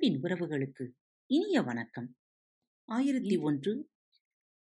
[0.00, 0.90] அன்பின் உறவுகளுக்கு
[1.26, 2.16] இனிய வணக்கம்.
[2.84, 3.90] ஆயிரத்தி ஒன்று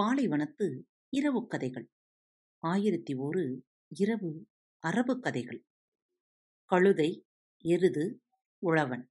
[0.00, 1.90] பாலைவனத்து இரவு கதைகள்.
[2.58, 4.46] ஆயிரத்தி ஒரு இரவு
[4.78, 5.64] அரபு கதைகள்.
[6.64, 7.26] கழுதை
[7.58, 8.22] எருது
[8.58, 9.10] உழவன்.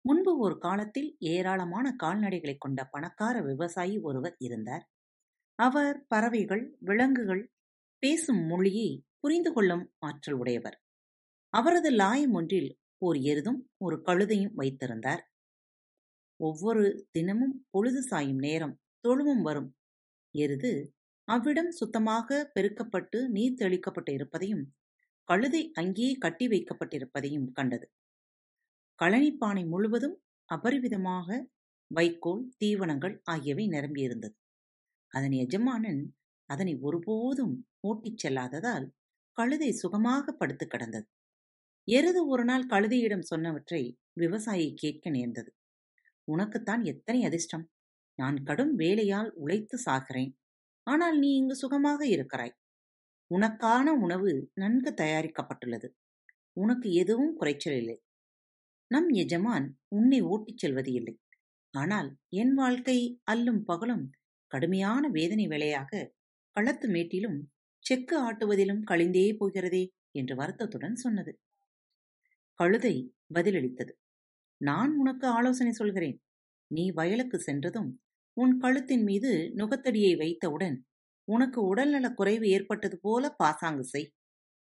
[0.00, 4.90] முன்பு ஒரு காலத்தில் ஏராளமான கால்நடைகளை கொண்ட பணக்கார விவசாயி ஒருவர் இருந்தார்.
[5.54, 7.52] அவர் பறவைகள் விலங்குகள்
[7.98, 10.82] பேசும் மொழியை புரிந்து கொள்ளும் ஆற்றல் உடையவர்.
[11.48, 15.29] அவரது லாயம் ஒன்றில் ஓர் எருதும் ஒரு கழுதையும் வைத்திருந்தார்.
[16.40, 19.70] ஒவ்வொரு தினமும் பொழுது சாயும் நேரம் தொழுவும் வரும்.
[20.34, 20.72] எருது
[21.28, 24.64] அவ்விடம் சுத்தமாக பெருக்கப்பட்டு நீர் தெளிக்கப்பட்டு இருப்பதையும்
[25.28, 27.86] கழுதை அங்கேயே கட்டி வைக்கப்பட்டிருப்பதையும் கண்டது.
[28.98, 30.16] களனிப்பானை முழுவதும்
[30.48, 31.28] அபரிவிதமாக
[31.90, 34.36] வைக்கோல் தீவனங்கள் ஆகியவை நிரம்பியிருந்தது
[35.12, 36.02] அதன் எஜமானன்
[36.48, 38.86] அதனை ஒருபோதும் ஓட்டிச் செல்லாததால்
[39.38, 41.06] கழுதை சுகமாக படுத்து கிடந்தது.
[41.88, 43.82] எருது ஒரு நாள் கழுதையிடம் சொன்னவற்றை
[44.12, 45.50] விவசாயி கேட்க நேர்ந்தது.
[46.34, 47.64] உனக்குத்தான் எத்தனை அதிர்ஷ்டம்?
[48.18, 50.32] நான் கடும் வேலையால் உழைத்து சாகிறேன்.
[50.86, 52.54] ஆனால் நீ இங்கு சுகமாக இருக்கிறாய்.
[53.30, 55.88] உனக்கான உணவு நன்கு தயாரிக்கப்பட்டுள்ளது.
[56.56, 57.96] உனக்கு எதுவும் குறைச்சல் இல்லை.
[58.90, 61.14] நம் எஜமான் உன்னை ஓட்டிச் செல்வது இல்லை.
[61.74, 62.98] ஆனால் என் வாழ்க்கை
[63.32, 64.04] அல்லும் பகலும்
[64.50, 66.00] கடுமையான வேதனை வேலையாக
[66.56, 67.38] களத்து மேட்டிலும்
[67.84, 71.32] செக்கு ஆட்டுவதிலும் கழிந்தே போகிறதே என்று வருத்தத்துடன் சொன்னது.
[72.60, 72.94] கழுதை
[73.34, 73.92] பதிலளித்தது.
[74.60, 76.16] நான் உனக்கு ஆலோசனை சொல்கிறேன்.
[76.70, 77.90] நீ வயலுக்கு சென்றதும்
[78.36, 80.76] உன் கழுத்தின் மீது நுகத்தடியை வைத்தவுடன்
[81.28, 84.08] உனக்கு உடல்நலக் குறைவு ஏற்பட்டது போல பாசாங்கு செய்.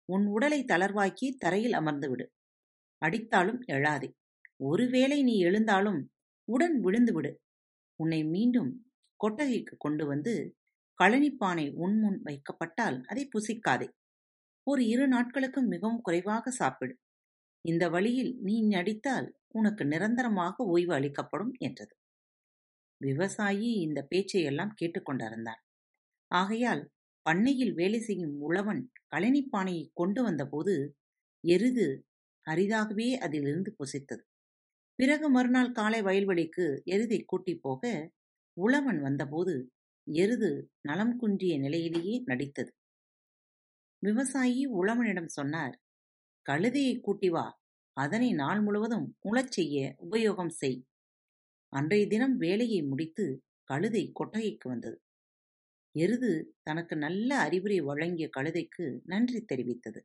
[0.08, 2.26] உன் உடலை தளர்வாக்கி தரையில் அமர்ந்து விடு
[3.02, 4.08] அடித்தாலும் எழாதே.
[4.56, 6.00] ஒருவேளை நீ எழுந்தாலும்
[6.48, 7.32] உடன் விழுந்து விடு
[7.96, 8.70] உன்னை மீண்டும்
[9.20, 10.34] கொட்டகைக்கு கொண்டு வந்து
[10.98, 13.88] கழனிப்பானை உன்முன் வைக்கப்பட்டால் அதை புசிக்காதே.
[14.66, 16.94] ஒரு இரு நாட்களுக்கு மிகவும் குறைவாக சாப்பிடு.
[17.64, 21.94] இந்த வழியில் நீ நடித்தால் உனக்கு நிரந்தரமாக ஓய்வு அளிக்கப்படும் என்றது.
[23.00, 25.60] விவசாயி இந்த பேச்சையெல்லாம் கேட்டுக்கொண்டிருந்தான்
[26.30, 26.82] ஆகையால்
[27.26, 30.74] பண்ணையில் வேலை செய்யும் உழவன் கழனிப்பானையை கொண்டு வந்தபோது
[31.44, 31.86] எருது
[32.46, 34.22] அரிதாகவே அதிலிருந்து புசித்தது.
[34.98, 37.82] பிறகு மறுநாள் காலை வயல்வெளிக்கு எருதை கூட்டி போக
[38.56, 39.54] உழவன் வந்தபோது
[40.06, 40.50] எருது
[40.80, 42.70] நலம் குன்றிய நிலையிலேயே நடித்தது.
[44.02, 45.74] விவசாயி உழவனிடம் சொன்னார்
[46.46, 47.46] கழுதையை கூட்டி வா
[48.00, 50.78] அதனை நாள் முழுவதும் உழச் செய்ய உபயோகம் செய்.
[51.72, 53.24] அன்றைய தினம் வேலையை முடித்து
[53.70, 54.98] கழுதை கொட்டகைக்கு வந்தது.
[55.94, 56.30] எருது
[56.62, 60.00] தனக்கு நல்ல அறிவுரை வழங்கிய கழுதைக்கு நன்றி தெரிவித்தது.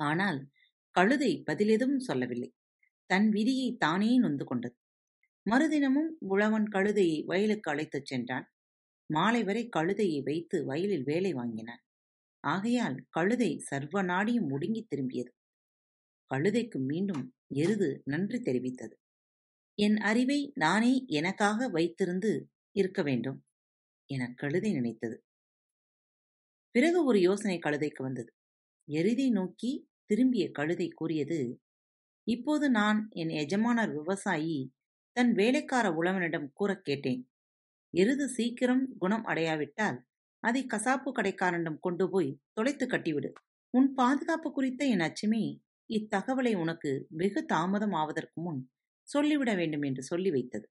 [0.00, 0.40] ஆனால்
[0.94, 2.50] கழுதை பதிலெதுவும் சொல்லவில்லை.
[3.10, 4.76] தன் விதியை தானே நொந்து கொண்டது.
[5.46, 8.46] மறுதினமும் உழவன் கழுதையை வயலுக்கு அழைத்துச் சென்றான்.
[9.10, 11.82] மாலை வரை கழுதையை வைத்து வயலில் வேலை வாங்கினான்.
[12.44, 15.30] ஆகையால் கழுதை சர்வ நாடியும் முடுங்கி திரும்பியது.
[16.34, 18.92] கழுதைக்கு மீண்டும் எருது நன்றி தெரிவித்தது.
[19.74, 23.44] என் அறிவை நானே எனக்காக வைத்திருந்து இருக்க வேண்டும்
[24.06, 25.24] என கழுதை நினைத்தது.
[26.70, 28.32] பிறகு ஒரு யோசனை கழுதைக்கு வந்தது.
[28.90, 31.60] எருதை நோக்கி திரும்பிய கழுதை கூறியது
[32.24, 34.72] இப்போது நான் என் எஜமானர் விவசாயி
[35.12, 37.30] தன் வேலைக்கார உழவனிடம் கூறக் கேட்டேன்.
[37.90, 39.98] எருது சீக்கிரம் குணம் அடையாவிட்டால்
[40.38, 43.32] அதை கசாப்பு கடைக்காரனிடம் கொண்டு போய் தொலைத்து கட்டிவிடு.
[43.70, 45.58] உன் பாதுகாப்பு குறித்த என் அச்சமே
[45.90, 48.60] இத்தகவலை உனக்கு வெகு தாமதம் ஆவதற்கு முன்
[49.08, 50.66] சொல்லிவிட வேண்டும் என்று சொல்லி வைத்தது.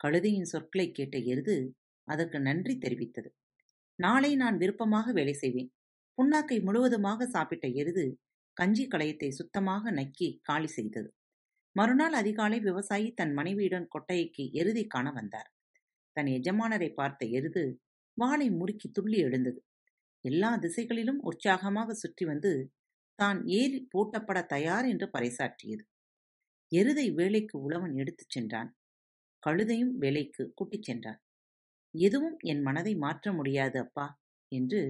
[0.00, 1.56] கழுதையின் சொற்களை கேட்ட எருது
[2.08, 3.30] அதற்கு நன்றி தெரிவித்தது.
[3.98, 5.70] நாளை நான் விருப்பமாக வேலை செய்வேன்.
[6.18, 8.04] புண்ணாக்கை முழுவதுமாக சாப்பிட்ட எருது
[8.56, 11.08] கஞ்சி களையத்தை சுத்தமாக நக்கி காலி செய்தது.
[11.76, 15.48] மறுநாள் அதிகாலை விவசாயி தன் மனைவியுடன் கொட்டைக்கு எருதி காண வந்தார்.
[16.16, 17.62] தன் எஜமானரை பார்த்த எருது
[18.16, 19.60] வாளை முறுக்கி துள்ளி எழுந்தது.
[20.24, 22.52] எல்லா திசைகளிலும் உற்சாகமாக சுற்றி வந்து
[23.20, 25.82] தான் ஏறி பூட்டப்பட தயார் என்று பறைசாற்றியது.
[26.72, 28.70] எருதை வேலைக்கு உழவன் எடுத்துச் சென்றான்.
[29.42, 31.20] கழுதையும் வேலைக்கு கூட்டிச் சென்றான்.
[31.94, 34.06] எதுவும் என் மனதை மாற்ற முடியாது அப்பா
[34.52, 34.80] என்று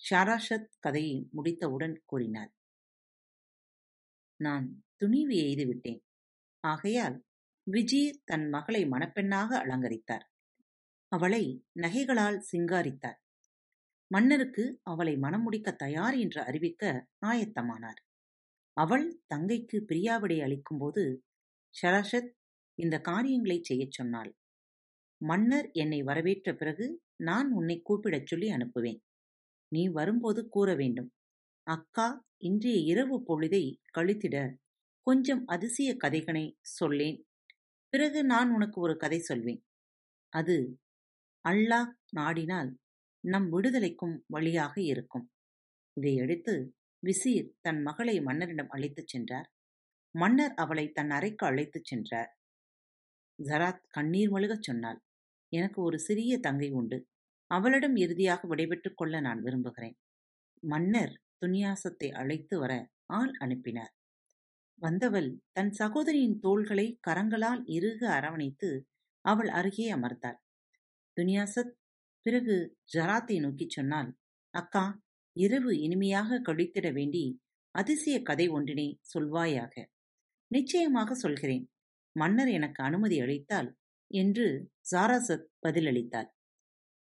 [0.00, 2.52] ஷாராஷத் கதையை முடித்தவுடன் கூறினார்.
[4.40, 4.66] நான்
[4.96, 6.00] துணிவு எய்து விட்டேன்.
[6.64, 7.16] ஆகையால்
[7.66, 10.26] விஜி தன் மகளை மணப்பெண்ணாக அலங்கரித்தார்.
[11.12, 11.44] அவளை
[11.82, 13.18] நகைகளால் சிங்காரித்தார்.
[14.06, 18.00] மன்னருக்கு அவளை மணமுடிக்க முடிக்க தயார் என்று அறிவிக்க ஆயத்தமானார்
[18.72, 21.16] அவள் தங்கைக்கு பிரியாவிடை அளிக்கும்போது
[21.82, 22.30] ஷரஷத்
[22.74, 24.36] இந்த காரியங்களை செய்யச் சொன்னாள்.
[25.18, 29.00] மன்னர் என்னை வரவேற்ற பிறகு நான் உன்னை கூப்பிடச் சொல்லி அனுப்புவேன்.
[29.68, 31.12] நீ வரும்போது கூற வேண்டும்.
[31.62, 34.54] அக்கா இன்றைய இரவு பொழுதை கழித்திட
[35.00, 37.26] கொஞ்சம் அதிசய கதைகளை சொல்லேன்.
[37.88, 39.64] பிறகு நான் உனக்கு ஒரு கதை சொல்வேன்.
[40.28, 40.78] அது
[41.48, 42.76] அல்லாஹ் நாடினால்
[43.26, 45.26] நம் விடுதலைக்கும் வழியாக இருக்கும்.
[45.96, 46.54] இதையடுத்து
[47.02, 49.48] விசீர் தன் மகளை மன்னரிடம் அழைத்துச் சென்றார்.
[50.14, 52.30] மன்னர் அவளை தன் அறைக்கு அழைத்துச் சென்றார்.
[53.38, 55.00] ஜராத் கண்ணீர் மழுகச் சொன்னாள்
[55.52, 56.98] எனக்கு ஒரு சிறிய தங்கை உண்டு.
[57.50, 59.96] அவளிடம் இறுதியாக விடைபெற்றுக் கொள்ள நான் விரும்புகிறேன்.
[60.62, 62.72] மன்னர் துன்யாசத்தை அழைத்து வர
[63.12, 63.92] ஆள் அனுப்பினார்.
[64.82, 68.70] வந்தவள் தன் சகோதரியின் தோள்களை கரங்களால் இறுக அரவணைத்து
[69.24, 70.38] அவள் அருகே அமர்ந்தாள்.
[71.16, 71.72] துன்யாசத்
[72.26, 72.54] பிறகு
[72.94, 74.16] ஜராத்தை நோக்கிச் சொன்னாள்.
[74.50, 74.84] அக்கா
[75.36, 77.24] இரவு இனிமையாக கழித்திட வேண்டி
[77.70, 79.84] அதிசய கதை ஒன்றினை சொல்வாயாக.
[80.46, 81.64] நிச்சயமாக சொல்கிறேன்.
[82.16, 83.76] மன்னர் எனக்கு அனுமதி அளித்தால்
[84.10, 86.30] என்று ஜாராசத் பதிலளித்தாள்.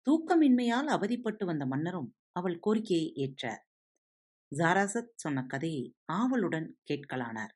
[0.05, 3.63] தூக்கமின்மையால் அவதிப்பட்டு வந்த மன்னரும் அவள் கோரிக்கையை ஏற்றார்.
[4.51, 7.53] ஜாராசத் சொன்ன கதையை ஆவலுடன் கேட்கலானார்.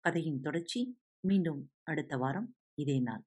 [0.00, 3.24] கதையின் தொடர்ச்சி மீண்டும் அடுத்த வாரம் இதே நாள்.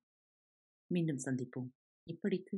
[0.93, 1.69] மீண்டும் சந்திப்போம்.
[2.07, 2.57] இப்படிக்கு